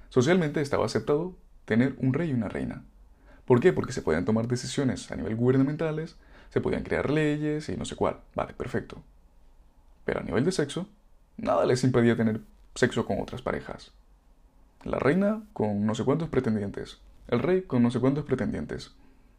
Socialmente 0.10 0.62
estaba 0.62 0.86
aceptado 0.86 1.38
tener 1.65 1.96
un 1.98 2.13
rey 2.13 2.29
y 2.29 2.34
una 2.34 2.50
reina. 2.50 2.86
¿Por 3.46 3.60
qué? 3.60 3.74
Porque 3.74 3.93
se 3.93 4.01
podían 4.01 4.25
tomar 4.25 4.48
decisiones 4.48 5.12
a 5.12 5.15
nivel 5.15 5.36
gubernamentales, 5.36 6.17
se 6.53 6.62
podían 6.62 6.83
crear 6.83 7.10
leyes 7.10 7.67
y 7.69 7.75
no 7.75 7.83
sé 7.83 7.95
cuál. 7.95 8.19
Vale, 8.36 8.53
perfecto. 8.53 9.01
Pero 10.05 10.19
a 10.19 10.24
nivel 10.24 10.45
de 10.45 10.51
sexo, 10.51 10.88
nada 11.36 11.65
les 11.65 11.83
impedía 11.83 12.15
tener 12.15 12.41
sexo 12.75 13.07
con 13.07 13.19
otras 13.19 13.41
parejas. 13.41 13.91
La 14.83 15.00
reina 15.00 15.41
con 15.53 15.88
no 15.88 15.95
sé 15.95 16.05
cuántos 16.05 16.29
pretendientes, 16.29 17.01
el 17.27 17.39
rey 17.39 17.63
con 17.63 17.81
no 17.81 17.89
sé 17.89 18.00
cuántos 18.00 18.25
pretendientes. 18.25 18.93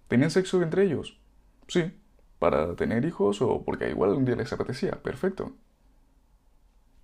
¿Tenían 0.09 0.33
sexo 0.33 0.61
entre 0.61 0.87
ellos? 0.87 1.21
Sí, 1.69 1.93
para 2.41 2.75
tener 2.75 3.05
hijos 3.05 3.41
o 3.43 3.63
porque 3.63 3.91
igual 3.91 4.11
un 4.11 4.25
día 4.25 4.35
les 4.35 4.53
apetecía, 4.53 5.01
perfecto. 5.01 5.53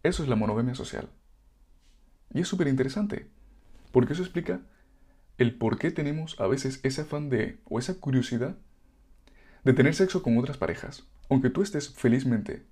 Eso 0.03 0.25
es 0.25 0.29
la 0.29 0.35
monogamia 0.35 0.75
social. 0.75 1.09
Y 2.35 2.41
es 2.41 2.49
súper 2.49 2.67
interesante, 2.67 3.29
porque 3.93 4.15
eso 4.15 4.23
explica 4.23 4.61
el 5.39 5.57
por 5.57 5.79
qué 5.79 5.93
tenemos 5.93 6.35
a 6.41 6.49
veces 6.49 6.81
ese 6.83 7.03
afán 7.03 7.29
de, 7.31 7.61
o 7.69 7.79
esa 7.79 8.01
curiosidad, 8.01 8.57
de 9.65 9.73
tener 9.73 9.95
sexo 9.95 10.23
con 10.23 10.39
otras 10.39 10.57
parejas. 10.57 11.05
Aunque 11.29 11.51
tú 11.51 11.63
estés 11.63 11.91
felizmente 11.91 12.65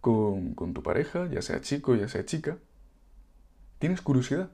con, 0.00 0.54
con 0.54 0.74
tu 0.74 0.82
pareja, 0.82 1.28
ya 1.30 1.42
sea 1.42 1.60
chico, 1.60 1.94
ya 1.94 2.08
sea 2.08 2.24
chica, 2.24 2.58
tienes 3.78 4.00
curiosidad. 4.00 4.50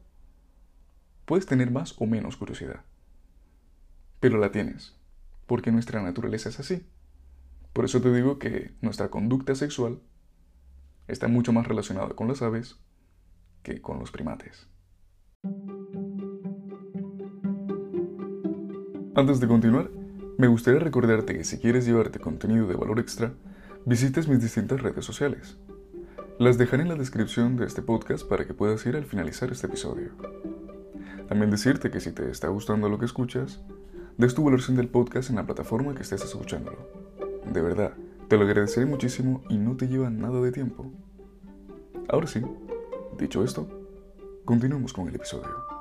Puedes 1.25 1.47
tener 1.47 1.71
más 1.71 1.95
o 2.01 2.07
menos 2.07 2.37
curiosidad. 2.37 2.85
Pero 4.21 4.39
la 4.39 4.51
tienes, 4.51 4.97
porque 5.47 5.73
nuestra 5.73 6.03
naturaleza 6.03 6.49
es 6.49 6.61
así. 6.61 6.87
Por 7.73 7.85
eso 7.85 8.01
te 8.01 8.13
digo 8.13 8.39
que 8.39 8.73
nuestra 8.81 9.11
conducta 9.11 9.55
sexual 9.55 10.01
está 11.09 11.29
mucho 11.29 11.53
más 11.53 11.67
relacionada 11.67 12.09
con 12.15 12.29
las 12.29 12.43
aves 12.43 12.77
que 13.63 13.83
con 13.83 13.99
los 13.99 14.11
primates. 14.11 14.69
Antes 19.15 19.41
de 19.41 19.49
continuar, 19.49 19.91
me 20.39 20.49
gustaría 20.49 20.81
recordarte 20.81 21.35
que 21.35 21.45
si 21.45 21.59
quieres 21.59 21.87
llevarte 21.87 22.19
contenido 22.19 22.67
de 22.67 22.77
valor 22.77 23.01
extra, 23.01 23.33
visites 23.87 24.29
mis 24.29 24.43
distintas 24.43 24.83
redes 24.83 25.05
sociales. 25.05 25.57
Las 26.39 26.59
dejaré 26.59 26.83
en 26.83 26.91
la 26.91 26.95
descripción 26.95 27.57
de 27.57 27.65
este 27.65 27.81
podcast 27.81 28.29
para 28.29 28.47
que 28.47 28.53
puedas 28.53 28.85
ir 28.85 28.97
al 28.97 29.07
finalizar 29.07 29.51
este 29.51 29.67
episodio. 29.67 30.11
También 31.29 31.51
decirte 31.51 31.91
que 31.91 32.01
si 32.01 32.13
te 32.13 32.31
está 32.31 32.49
gustando 32.49 32.91
lo 32.91 32.99
que 32.99 33.07
escuchas, 33.07 33.63
des 34.19 34.35
tu 34.35 34.45
valoración 34.45 34.77
del 34.77 34.89
podcast 34.89 35.31
en 35.31 35.37
la 35.37 35.47
plataforma 35.47 35.95
que 35.95 36.03
estés 36.03 36.23
escuchándolo. 36.23 36.87
De 37.51 37.63
verdad, 37.63 37.95
te 38.29 38.37
lo 38.37 38.45
agradeceré 38.45 38.85
muchísimo 38.85 39.43
y 39.49 39.57
no 39.57 39.77
te 39.77 39.89
lleva 39.89 40.11
nada 40.11 40.41
de 40.43 40.53
tiempo. 40.53 40.93
Ahora 42.09 42.27
sí, 42.27 42.43
dicho 43.19 43.43
esto, 43.43 43.67
continuemos 44.45 44.93
con 44.93 45.09
el 45.09 45.15
episodio. 45.15 45.76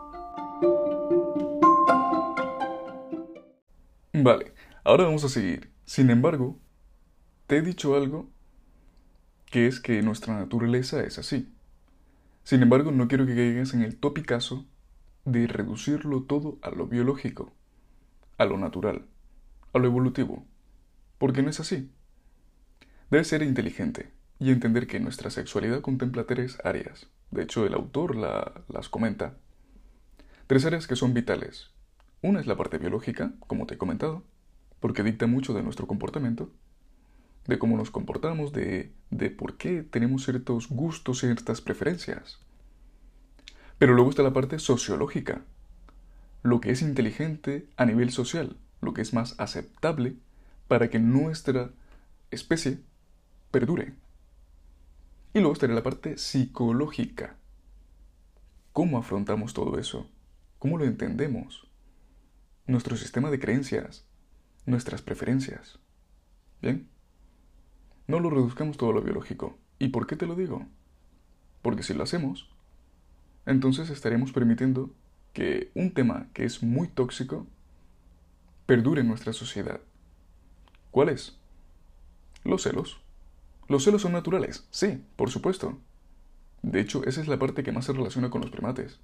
Vale, 4.26 4.54
ahora 4.84 5.04
vamos 5.04 5.24
a 5.24 5.30
seguir. 5.30 5.70
Sin 5.86 6.10
embargo, 6.10 6.60
te 7.46 7.58
he 7.58 7.62
dicho 7.62 7.96
algo 7.96 8.28
que 9.52 9.68
es 9.68 9.80
que 9.80 10.02
nuestra 10.02 10.34
naturaleza 10.34 11.04
es 11.04 11.20
así. 11.20 11.54
Sin 12.44 12.64
embargo, 12.64 12.92
no 12.92 13.08
quiero 13.08 13.28
que 13.28 13.36
caigas 13.36 13.76
en 13.76 13.84
el 13.84 13.98
topicazo 13.98 14.66
de 15.26 15.46
reducirlo 15.46 16.24
todo 16.24 16.58
a 16.64 16.72
lo 16.72 16.88
biológico, 16.88 17.54
a 18.40 18.46
lo 18.46 18.58
natural, 18.58 19.06
a 19.74 19.78
lo 19.78 19.86
evolutivo 19.86 20.44
porque 21.20 21.44
no 21.44 21.52
es 21.52 21.60
así. 21.60 21.92
Debes 23.12 23.28
ser 23.28 23.44
inteligente 23.44 24.12
y 24.40 24.50
entender 24.50 24.88
que 24.88 25.00
nuestra 25.00 25.30
sexualidad 25.30 25.82
contempla 25.82 26.26
tres 26.26 26.58
áreas. 26.64 27.12
De 27.30 27.44
hecho, 27.44 27.68
el 27.68 27.76
autor 27.76 28.16
las 28.16 28.90
comenta. 28.90 29.38
Tres 30.48 30.66
áreas 30.66 30.88
que 30.88 30.96
son 30.96 31.14
vitales. 31.14 31.75
Una 32.26 32.40
es 32.40 32.48
la 32.48 32.58
parte 32.58 32.80
biológica, 32.80 33.34
como 33.42 33.68
te 33.68 33.76
he 33.76 33.78
comentado, 33.78 34.24
porque 34.80 35.04
dicta 35.04 35.28
mucho 35.28 35.54
de 35.54 35.62
nuestro 35.62 35.86
comportamiento, 35.86 36.50
de 37.46 37.60
cómo 37.60 37.78
nos 37.78 37.92
comportamos, 37.92 38.52
de, 38.52 38.92
de 39.12 39.30
por 39.30 39.58
qué 39.58 39.84
tenemos 39.84 40.24
ciertos 40.24 40.68
gustos, 40.70 41.20
ciertas 41.20 41.62
preferencias. 41.62 42.40
Pero 43.78 43.94
luego 43.94 44.10
está 44.10 44.24
la 44.24 44.34
parte 44.34 44.58
sociológica, 44.58 45.44
lo 46.42 46.62
que 46.62 46.72
es 46.72 46.82
inteligente 46.82 47.68
a 47.78 47.86
nivel 47.86 48.10
social, 48.10 48.58
lo 48.82 48.96
que 48.96 49.04
es 49.04 49.14
más 49.14 49.40
aceptable 49.40 50.16
para 50.68 50.90
que 50.90 50.98
nuestra 50.98 51.70
especie 52.32 52.80
perdure. 53.52 53.94
Y 55.36 55.42
luego 55.42 55.54
estaría 55.54 55.76
la 55.76 55.84
parte 55.84 56.18
psicológica. 56.18 57.36
¿Cómo 58.74 58.98
afrontamos 58.98 59.54
todo 59.54 59.78
eso? 59.78 60.10
¿Cómo 60.58 60.80
lo 60.80 60.86
entendemos? 60.86 61.68
Nuestro 62.76 62.98
sistema 62.98 63.32
de 63.32 63.40
creencias, 63.40 64.06
nuestras 64.66 65.02
preferencias. 65.02 65.80
¿Bien? 66.62 66.90
No 68.06 68.20
lo 68.20 68.30
reduzcamos 68.30 68.76
todo 68.76 68.90
a 68.90 68.94
lo 68.96 69.02
biológico. 69.02 69.58
¿Y 69.80 69.88
por 69.88 70.08
qué 70.08 70.18
te 70.18 70.26
lo 70.26 70.36
digo? 70.36 70.68
Porque 71.62 71.84
si 71.84 71.94
lo 71.94 72.04
hacemos, 72.04 72.50
entonces 73.46 73.90
estaremos 73.90 74.34
permitiendo 74.34 74.94
que 75.32 75.72
un 75.74 75.94
tema 75.94 76.28
que 76.34 76.44
es 76.44 76.64
muy 76.64 76.90
tóxico 76.90 77.48
perdure 78.66 79.00
en 79.00 79.08
nuestra 79.08 79.32
sociedad. 79.32 79.80
¿Cuáles? 80.92 81.38
Los 82.44 82.64
celos. 82.64 83.00
¿Los 83.70 83.86
celos 83.86 84.02
son 84.02 84.12
naturales? 84.12 84.68
Sí, 84.70 85.02
por 85.16 85.30
supuesto. 85.30 85.80
De 86.62 86.82
hecho, 86.82 87.06
esa 87.06 87.22
es 87.22 87.30
la 87.30 87.40
parte 87.40 87.64
que 87.64 87.72
más 87.72 87.86
se 87.86 87.94
relaciona 87.94 88.30
con 88.30 88.42
los 88.42 88.52
primates. 88.52 89.00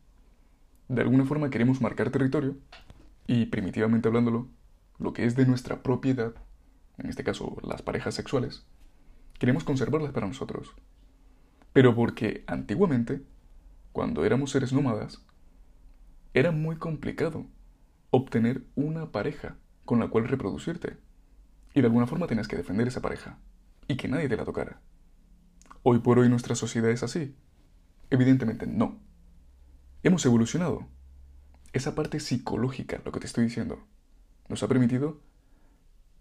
De 0.89 1.01
alguna 1.03 1.23
forma 1.23 1.49
queremos 1.49 1.79
marcar 1.79 2.09
territorio 2.11 2.57
y, 3.31 3.45
primitivamente 3.45 4.09
hablándolo, 4.09 4.49
lo 4.99 5.13
que 5.13 5.23
es 5.23 5.37
de 5.37 5.45
nuestra 5.45 5.83
propiedad, 5.83 6.33
en 6.97 7.09
este 7.09 7.23
caso 7.23 7.55
las 7.63 7.81
parejas 7.81 8.13
sexuales, 8.13 8.65
queremos 9.39 9.63
conservarlas 9.63 10.11
para 10.11 10.27
nosotros. 10.27 10.75
Pero 11.71 11.95
porque 11.95 12.43
antiguamente, 12.45 13.23
cuando 13.93 14.25
éramos 14.25 14.51
seres 14.51 14.73
nómadas, 14.73 15.23
era 16.33 16.51
muy 16.51 16.75
complicado 16.75 17.45
obtener 18.09 18.65
una 18.75 19.13
pareja 19.13 19.55
con 19.85 20.01
la 20.01 20.09
cual 20.09 20.27
reproducirte. 20.27 20.97
Y 21.73 21.79
de 21.79 21.87
alguna 21.87 22.07
forma 22.07 22.27
tenías 22.27 22.49
que 22.49 22.57
defender 22.57 22.89
esa 22.89 23.01
pareja 23.01 23.39
y 23.87 23.95
que 23.95 24.09
nadie 24.09 24.27
te 24.27 24.35
la 24.35 24.43
tocara. 24.43 24.81
Hoy 25.83 25.99
por 25.99 26.19
hoy 26.19 26.27
nuestra 26.27 26.55
sociedad 26.55 26.91
es 26.91 27.01
así. 27.01 27.33
Evidentemente 28.09 28.67
no. 28.67 28.99
Hemos 30.03 30.25
evolucionado. 30.25 30.89
Esa 31.73 31.95
parte 31.95 32.19
psicológica, 32.19 33.01
lo 33.05 33.11
que 33.11 33.21
te 33.21 33.27
estoy 33.27 33.45
diciendo, 33.45 33.79
nos 34.49 34.61
ha 34.61 34.67
permitido 34.67 35.21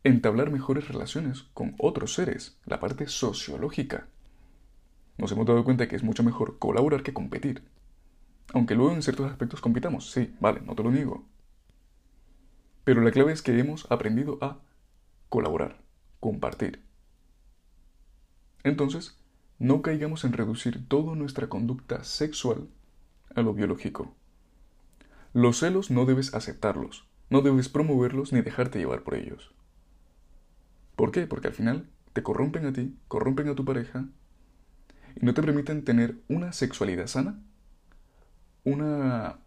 entablar 0.04 0.50
mejores 0.50 0.86
relaciones 0.88 1.42
con 1.54 1.74
otros 1.78 2.14
seres, 2.14 2.56
la 2.66 2.78
parte 2.78 3.08
sociológica. 3.08 4.06
Nos 5.18 5.32
hemos 5.32 5.46
dado 5.46 5.64
cuenta 5.64 5.88
que 5.88 5.96
es 5.96 6.04
mucho 6.04 6.22
mejor 6.22 6.58
colaborar 6.58 7.02
que 7.02 7.12
competir. 7.12 7.64
Aunque 8.52 8.74
luego 8.74 8.92
en 8.92 9.02
ciertos 9.02 9.30
aspectos 9.30 9.60
compitamos, 9.60 10.10
sí, 10.10 10.34
vale, 10.40 10.60
no 10.60 10.74
te 10.74 10.82
lo 10.82 10.90
niego. 10.90 11.24
Pero 12.84 13.02
la 13.02 13.10
clave 13.10 13.32
es 13.32 13.42
que 13.42 13.58
hemos 13.58 13.90
aprendido 13.90 14.38
a 14.40 14.58
colaborar, 15.28 15.78
compartir. 16.20 16.82
Entonces, 18.62 19.18
no 19.58 19.82
caigamos 19.82 20.24
en 20.24 20.32
reducir 20.32 20.88
toda 20.88 21.14
nuestra 21.16 21.48
conducta 21.48 22.04
sexual 22.04 22.68
a 23.34 23.42
lo 23.42 23.52
biológico. 23.52 24.14
Los 25.32 25.60
celos 25.60 25.92
no 25.92 26.06
debes 26.06 26.34
aceptarlos, 26.34 27.08
no 27.28 27.40
debes 27.40 27.68
promoverlos 27.68 28.32
ni 28.32 28.40
dejarte 28.42 28.80
llevar 28.80 29.04
por 29.04 29.14
ellos. 29.14 29.54
¿Por 30.96 31.12
qué? 31.12 31.28
Porque 31.28 31.46
al 31.46 31.54
final 31.54 31.88
te 32.12 32.24
corrompen 32.24 32.66
a 32.66 32.72
ti, 32.72 32.96
corrompen 33.06 33.48
a 33.48 33.54
tu 33.54 33.64
pareja 33.64 34.06
y 35.14 35.24
no 35.24 35.32
te 35.32 35.42
permiten 35.42 35.84
tener 35.84 36.16
una 36.28 36.52
sexualidad 36.52 37.06
sana, 37.06 37.40
una, 38.64 39.38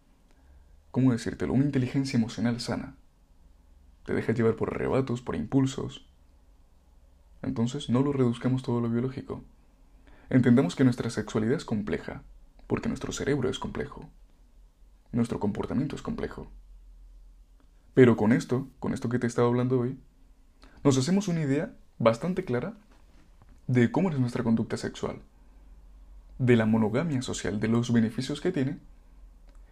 ¿cómo 0.90 1.12
decírtelo? 1.12 1.52
Una 1.52 1.66
inteligencia 1.66 2.16
emocional 2.16 2.60
sana. 2.60 2.96
Te 4.06 4.14
dejas 4.14 4.36
llevar 4.36 4.56
por 4.56 4.74
arrebatos, 4.74 5.20
por 5.20 5.36
impulsos. 5.36 6.06
Entonces 7.42 7.90
no 7.90 8.00
lo 8.00 8.14
reduzcamos 8.14 8.62
todo 8.62 8.80
lo 8.80 8.88
biológico. 8.88 9.44
Entendamos 10.30 10.76
que 10.76 10.84
nuestra 10.84 11.10
sexualidad 11.10 11.56
es 11.56 11.66
compleja, 11.66 12.22
porque 12.66 12.88
nuestro 12.88 13.12
cerebro 13.12 13.50
es 13.50 13.58
complejo. 13.58 14.08
Nuestro 15.14 15.38
comportamiento 15.38 15.94
es 15.96 16.02
complejo. 16.02 16.50
Pero 17.94 18.16
con 18.16 18.32
esto, 18.32 18.68
con 18.80 18.92
esto 18.92 19.08
que 19.08 19.18
te 19.18 19.26
he 19.26 19.28
estado 19.28 19.46
hablando 19.48 19.78
hoy, 19.78 19.98
nos 20.82 20.98
hacemos 20.98 21.28
una 21.28 21.42
idea 21.42 21.74
bastante 21.98 22.44
clara 22.44 22.74
de 23.68 23.92
cómo 23.92 24.10
es 24.10 24.18
nuestra 24.18 24.42
conducta 24.42 24.76
sexual, 24.76 25.20
de 26.38 26.56
la 26.56 26.66
monogamia 26.66 27.22
social, 27.22 27.60
de 27.60 27.68
los 27.68 27.92
beneficios 27.92 28.40
que 28.40 28.52
tiene 28.52 28.78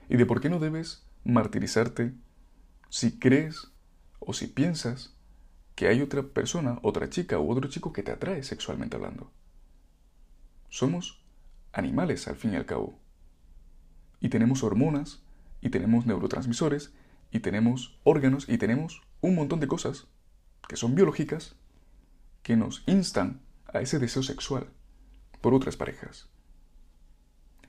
y 0.08 0.16
de 0.16 0.26
por 0.26 0.40
qué 0.40 0.48
no 0.48 0.60
debes 0.60 1.04
martirizarte 1.24 2.14
si 2.88 3.18
crees 3.18 3.72
o 4.20 4.32
si 4.32 4.46
piensas 4.46 5.14
que 5.74 5.88
hay 5.88 6.02
otra 6.02 6.22
persona, 6.22 6.78
otra 6.82 7.10
chica 7.10 7.40
u 7.40 7.50
otro 7.50 7.68
chico 7.68 7.92
que 7.92 8.02
te 8.02 8.12
atrae 8.12 8.42
sexualmente 8.42 8.96
hablando. 8.96 9.30
Somos 10.68 11.22
animales 11.72 12.28
al 12.28 12.36
fin 12.36 12.52
y 12.52 12.56
al 12.56 12.66
cabo. 12.66 12.98
Y 14.20 14.28
tenemos 14.28 14.62
hormonas, 14.62 15.22
y 15.62 15.70
tenemos 15.70 16.04
neurotransmisores, 16.04 16.92
y 17.30 17.40
tenemos 17.40 17.98
órganos, 18.04 18.48
y 18.48 18.58
tenemos 18.58 19.00
un 19.22 19.36
montón 19.36 19.60
de 19.60 19.68
cosas 19.68 20.08
que 20.68 20.76
son 20.76 20.94
biológicas 20.94 21.56
que 22.42 22.56
nos 22.56 22.82
instan 22.86 23.40
a 23.72 23.80
ese 23.80 23.98
deseo 23.98 24.22
sexual 24.22 24.68
por 25.40 25.54
otras 25.54 25.76
parejas. 25.76 26.28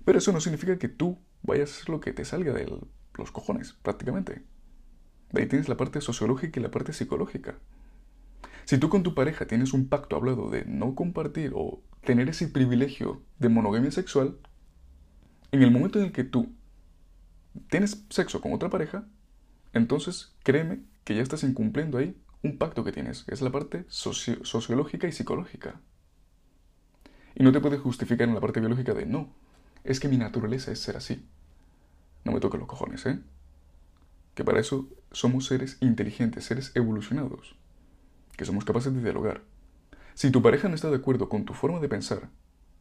Pero 0.03 0.17
eso 0.17 0.33
no 0.33 0.41
significa 0.41 0.77
que 0.77 0.89
tú 0.89 1.19
vayas 1.43 1.69
a 1.69 1.73
hacer 1.75 1.89
lo 1.89 2.01
que 2.01 2.11
te 2.11 2.25
salga 2.25 2.51
de 2.51 2.65
los 3.13 3.31
cojones, 3.31 3.73
prácticamente. 3.73 4.43
De 5.31 5.41
ahí 5.41 5.47
tienes 5.47 5.69
la 5.69 5.77
parte 5.77 6.01
sociológica 6.01 6.59
y 6.59 6.63
la 6.63 6.71
parte 6.71 6.93
psicológica. 6.93 7.57
Si 8.65 8.77
tú 8.77 8.89
con 8.89 9.03
tu 9.03 9.13
pareja 9.13 9.45
tienes 9.45 9.73
un 9.73 9.87
pacto 9.87 10.15
hablado 10.15 10.49
de 10.49 10.65
no 10.65 10.95
compartir 10.95 11.51
o 11.55 11.83
tener 12.03 12.29
ese 12.29 12.47
privilegio 12.47 13.21
de 13.39 13.49
monogamia 13.49 13.91
sexual, 13.91 14.37
en 15.51 15.61
el 15.61 15.71
momento 15.71 15.99
en 15.99 16.05
el 16.05 16.11
que 16.11 16.23
tú 16.23 16.53
tienes 17.69 18.05
sexo 18.09 18.41
con 18.41 18.53
otra 18.53 18.69
pareja, 18.69 19.05
entonces 19.73 20.33
créeme 20.43 20.81
que 21.03 21.15
ya 21.15 21.21
estás 21.21 21.43
incumpliendo 21.43 21.97
ahí 21.97 22.17
un 22.43 22.57
pacto 22.57 22.83
que 22.83 22.91
tienes, 22.91 23.23
que 23.23 23.33
es 23.33 23.41
la 23.41 23.51
parte 23.51 23.85
sociológica 23.87 25.07
y 25.07 25.11
psicológica. 25.11 25.79
Y 27.35 27.43
no 27.43 27.51
te 27.51 27.59
puedes 27.59 27.81
justificar 27.81 28.27
en 28.27 28.35
la 28.35 28.41
parte 28.41 28.59
biológica 28.59 28.93
de 28.93 29.05
no, 29.05 29.33
es 29.83 29.99
que 29.99 30.07
mi 30.07 30.17
naturaleza 30.17 30.71
es 30.71 30.79
ser 30.79 30.97
así. 30.97 31.25
No 32.23 32.31
me 32.31 32.39
toques 32.39 32.59
los 32.59 32.69
cojones, 32.69 33.05
¿eh? 33.05 33.19
Que 34.35 34.43
para 34.43 34.59
eso 34.59 34.87
somos 35.11 35.45
seres 35.45 35.77
inteligentes, 35.81 36.45
seres 36.45 36.71
evolucionados, 36.75 37.55
que 38.35 38.45
somos 38.45 38.65
capaces 38.65 38.93
de 38.93 39.01
dialogar. 39.01 39.41
Si 40.13 40.31
tu 40.31 40.41
pareja 40.41 40.69
no 40.69 40.75
está 40.75 40.89
de 40.89 40.97
acuerdo 40.97 41.29
con 41.29 41.45
tu 41.45 41.53
forma 41.53 41.79
de 41.79 41.89
pensar, 41.89 42.29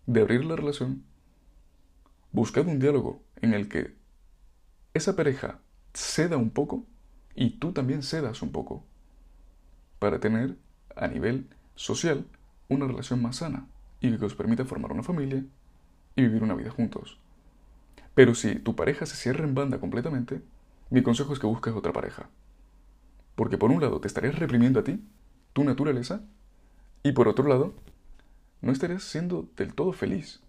de 0.06 0.20
abrir 0.20 0.44
la 0.44 0.56
relación, 0.56 1.04
buscad 2.30 2.66
un 2.66 2.78
diálogo 2.78 3.22
en 3.36 3.54
el 3.54 3.68
que 3.68 3.94
esa 4.94 5.16
pareja 5.16 5.58
ceda 5.94 6.36
un 6.36 6.50
poco 6.50 6.86
y 7.34 7.58
tú 7.58 7.72
también 7.72 8.02
cedas 8.02 8.42
un 8.42 8.52
poco 8.52 8.84
para 9.98 10.20
tener 10.20 10.56
a 10.96 11.08
nivel 11.08 11.48
social 11.74 12.26
una 12.68 12.86
relación 12.86 13.22
más 13.22 13.36
sana 13.36 13.66
y 14.00 14.16
que 14.16 14.24
os 14.24 14.34
permita 14.34 14.64
formar 14.64 14.92
una 14.92 15.02
familia 15.02 15.44
y 16.16 16.22
vivir 16.22 16.42
una 16.42 16.54
vida 16.54 16.70
juntos. 16.70 17.18
Pero 18.14 18.34
si 18.34 18.56
tu 18.56 18.76
pareja 18.76 19.06
se 19.06 19.16
cierra 19.16 19.44
en 19.44 19.54
banda 19.54 19.78
completamente, 19.78 20.42
mi 20.90 21.02
consejo 21.02 21.32
es 21.32 21.38
que 21.38 21.46
busques 21.46 21.72
otra 21.72 21.92
pareja. 21.92 22.28
Porque 23.34 23.56
por 23.56 23.70
un 23.70 23.80
lado 23.80 24.00
te 24.00 24.08
estarías 24.08 24.38
reprimiendo 24.38 24.80
a 24.80 24.84
ti, 24.84 25.02
tu 25.54 25.64
naturaleza, 25.64 26.22
y 27.02 27.12
por 27.12 27.28
otro 27.28 27.48
lado, 27.48 27.74
no 28.60 28.72
estarías 28.72 29.02
siendo 29.02 29.48
del 29.56 29.74
todo 29.74 29.92
feliz. 29.92 30.40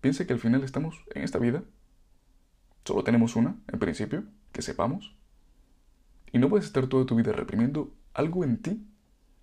Piensa 0.00 0.26
que 0.26 0.32
al 0.32 0.40
final 0.40 0.64
estamos 0.64 1.02
en 1.14 1.22
esta 1.22 1.38
vida, 1.38 1.62
solo 2.84 3.04
tenemos 3.04 3.36
una, 3.36 3.56
en 3.72 3.78
principio, 3.78 4.24
que 4.52 4.62
sepamos, 4.62 5.14
y 6.32 6.38
no 6.38 6.48
puedes 6.48 6.66
estar 6.66 6.86
toda 6.86 7.06
tu 7.06 7.16
vida 7.16 7.32
reprimiendo 7.32 7.92
algo 8.14 8.44
en 8.44 8.60
ti 8.60 8.86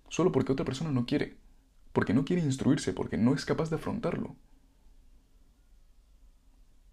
solo 0.08 0.32
porque 0.32 0.52
otra 0.52 0.64
persona 0.64 0.92
no 0.92 1.06
quiere, 1.06 1.36
porque 1.92 2.14
no 2.14 2.24
quiere 2.24 2.42
instruirse, 2.42 2.92
porque 2.92 3.18
no 3.18 3.34
es 3.34 3.44
capaz 3.44 3.70
de 3.70 3.76
afrontarlo. 3.76 4.36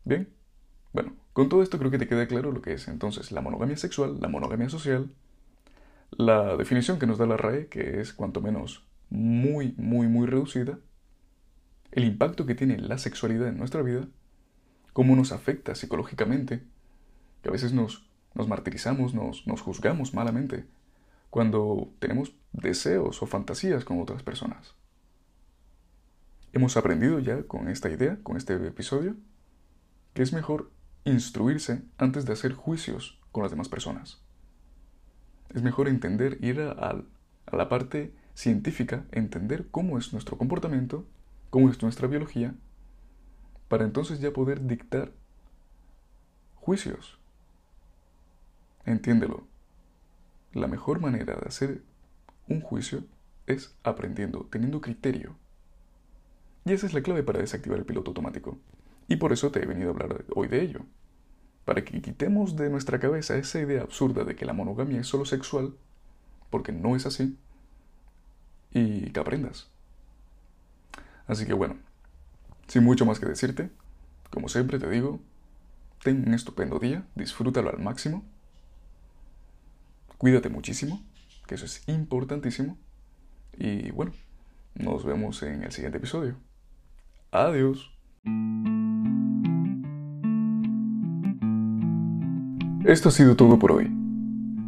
Bien, 0.06 0.29
bueno, 0.91 1.15
con 1.34 1.49
todo 1.49 1.63
esto 1.63 1.79
creo 1.79 1.91
que 1.91 1.97
te 1.97 2.08
queda 2.08 2.27
claro 2.27 2.51
lo 2.51 2.62
que 2.62 2.73
es 2.73 2.88
entonces 2.88 3.32
la 3.32 3.41
monogamia 3.41 3.77
sexual, 3.77 4.19
la 4.19 4.27
monogamia 4.27 4.69
social, 4.69 5.12
la 6.12 6.58
definición 6.58 6.99
que 6.99 7.08
nos 7.08 7.17
da 7.17 7.25
la 7.25 7.38
RAE, 7.38 7.67
que 7.67 8.01
es 8.01 8.13
cuanto 8.13 8.41
menos 8.41 8.86
muy, 9.10 9.73
muy, 9.77 10.08
muy 10.08 10.27
reducida, 10.27 10.79
el 11.91 12.06
impacto 12.06 12.45
que 12.45 12.56
tiene 12.56 12.79
la 12.79 12.97
sexualidad 12.97 13.47
en 13.47 13.58
nuestra 13.58 13.82
vida, 13.82 14.08
cómo 14.93 15.15
nos 15.15 15.32
afecta 15.32 15.75
psicológicamente, 15.75 16.63
que 17.41 17.49
a 17.49 17.51
veces 17.51 17.73
nos, 17.73 18.08
nos 18.36 18.47
martirizamos, 18.47 19.13
nos, 19.13 19.45
nos 19.47 19.62
juzgamos 19.62 20.13
malamente 20.13 20.65
cuando 21.29 21.91
tenemos 21.99 22.36
deseos 22.51 23.21
o 23.21 23.25
fantasías 23.25 23.84
con 23.84 23.99
otras 23.99 24.21
personas. 24.21 24.75
Hemos 26.53 26.77
aprendido 26.77 27.19
ya 27.19 27.43
con 27.43 27.67
esta 27.67 27.89
idea, 27.89 28.19
con 28.21 28.38
este 28.38 28.53
episodio, 28.53 29.15
que 30.13 30.21
es 30.21 30.32
mejor 30.32 30.71
instruirse 31.06 31.82
antes 31.97 32.25
de 32.25 32.34
hacer 32.34 32.53
juicios 32.53 33.19
con 33.32 33.41
las 33.41 33.51
demás 33.51 33.67
personas. 33.67 34.21
Es 35.49 35.63
mejor 35.63 35.88
entender, 35.88 36.38
ir 36.41 36.62
a, 36.62 36.71
a 36.71 37.56
la 37.56 37.69
parte 37.69 38.13
científica, 38.36 39.06
entender 39.12 39.67
cómo 39.71 39.97
es 39.97 40.13
nuestro 40.13 40.38
comportamiento, 40.38 41.08
cómo 41.49 41.69
es 41.69 41.82
nuestra 41.82 42.08
biología, 42.08 42.53
para 43.73 43.86
entonces 43.86 44.19
ya 44.19 44.31
poder 44.31 44.67
dictar 44.67 45.12
juicios. 46.53 47.17
Entiéndelo. 48.86 49.47
La 50.51 50.67
mejor 50.67 50.99
manera 50.99 51.33
de 51.33 51.47
hacer 51.47 51.81
un 52.47 52.62
juicio 52.62 53.03
es 53.47 53.75
aprendiendo, 53.81 54.47
teniendo 54.51 54.79
criterio. 54.79 55.36
Y 56.65 56.73
esa 56.73 56.86
es 56.86 56.93
la 56.93 57.01
clave 57.01 57.23
para 57.23 57.39
desactivar 57.39 57.79
el 57.79 57.86
piloto 57.88 58.12
automático. 58.12 58.59
Y 59.07 59.15
por 59.15 59.33
eso 59.33 59.49
te 59.49 59.63
he 59.63 59.65
venido 59.65 59.89
a 59.89 59.93
hablar 59.93 60.23
hoy 60.36 60.47
de 60.47 60.62
ello. 60.62 60.81
Para 61.65 61.83
que 61.83 61.99
quitemos 61.99 62.55
de 62.55 62.69
nuestra 62.69 62.99
cabeza 62.99 63.38
esa 63.38 63.59
idea 63.59 63.81
absurda 63.81 64.23
de 64.23 64.36
que 64.36 64.45
la 64.45 64.53
monogamia 64.53 65.01
es 65.01 65.07
solo 65.07 65.25
sexual, 65.25 65.73
porque 66.51 66.71
no 66.73 66.95
es 66.95 67.07
así, 67.07 67.39
y 68.69 69.09
que 69.09 69.19
aprendas. 69.19 69.71
Así 71.25 71.47
que 71.47 71.53
bueno, 71.53 71.77
sin 72.73 72.83
mucho 72.83 73.05
más 73.05 73.19
que 73.19 73.27
decirte, 73.27 73.69
como 74.31 74.49
siempre 74.49 74.79
te 74.79 74.89
digo, 74.89 75.19
ten 76.03 76.27
un 76.27 76.33
estupendo 76.33 76.79
día, 76.79 77.05
disfrútalo 77.13 77.69
al 77.69 77.77
máximo 77.77 78.25
Cuídate 80.17 80.47
muchísimo, 80.47 81.03
que 81.45 81.55
eso 81.55 81.65
es 81.65 81.83
importantísimo. 81.86 82.77
Y 83.59 83.91
bueno, 83.91 84.13
nos 84.73 85.03
vemos 85.05 85.43
en 85.43 85.63
el 85.63 85.71
siguiente 85.73 85.97
episodio. 85.97 86.38
Adiós. 87.29 87.91
Esto 92.86 93.09
ha 93.09 93.12
sido 93.12 93.36
todo 93.36 93.59
por 93.59 93.73
hoy. 93.73 93.91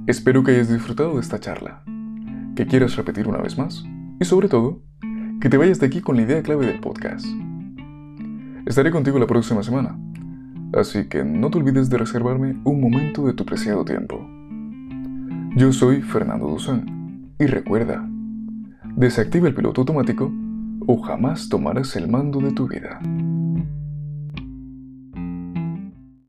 Espero 0.08 0.44
que 0.44 0.52
hayas 0.52 0.70
disfrutado 0.70 1.16
de 1.16 1.22
esta 1.22 1.40
charla, 1.40 1.84
que 2.58 2.68
quieras 2.68 2.98
repetir 2.98 3.26
una 3.26 3.38
vez 3.38 3.58
más 3.58 3.86
y 4.20 4.26
sobre 4.26 4.50
todo, 4.50 4.82
que 5.40 5.48
te 5.48 5.56
vayas 5.56 5.80
de 5.80 5.86
aquí 5.86 6.02
con 6.02 6.18
la 6.18 6.24
idea 6.24 6.44
clave 6.44 6.66
del 6.66 6.82
podcast. 6.82 7.26
Estaré 8.66 8.90
contigo 8.90 9.20
la 9.20 9.28
próxima 9.28 9.62
semana, 9.62 9.96
así 10.74 11.08
que 11.08 11.24
no 11.24 11.52
te 11.52 11.60
olvides 11.60 11.88
de 11.88 12.00
reservarme 12.00 12.58
un 12.64 12.82
momento 12.82 13.24
de 13.28 13.34
tu 13.34 13.46
preciado 13.46 13.86
tiempo. 13.86 14.28
Yo 15.56 15.72
soy 15.72 16.02
Fernando 16.02 16.48
Duzán 16.48 17.30
y 17.38 17.46
recuerda, 17.46 18.04
desactiva 18.96 19.48
el 19.48 19.54
piloto 19.54 19.82
automático 19.82 20.34
o 20.88 21.00
jamás 21.00 21.48
tomarás 21.48 21.96
el 21.96 22.08
mando 22.08 22.40
de 22.40 22.54
tu 22.54 22.68
vida. 22.68 23.00